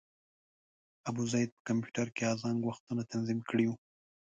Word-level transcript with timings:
ابوزید 1.09 1.49
په 1.55 1.61
کمپیوټر 1.67 2.07
کې 2.15 2.23
اذان 2.33 2.57
وختونه 2.69 3.01
تنظیم 3.11 3.39
کړي 3.49 3.65
وو. 3.67 3.75